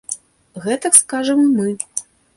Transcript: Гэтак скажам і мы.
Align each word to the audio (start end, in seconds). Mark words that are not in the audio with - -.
Гэтак 0.63 0.97
скажам 1.01 1.45
і 1.45 1.55
мы. 1.59 1.69